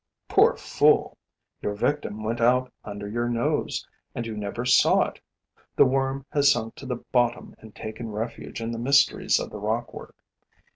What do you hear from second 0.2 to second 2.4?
Poor fool! Your victim